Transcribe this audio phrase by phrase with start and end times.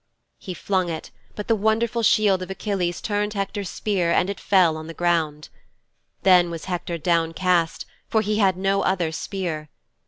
[0.39, 4.75] "''He flung it, but the wonderful shield of Achilles turned Hector's spear and it fell
[4.75, 5.49] on the ground.
[6.23, 9.69] Then was Hector downcast, for he had no other spear.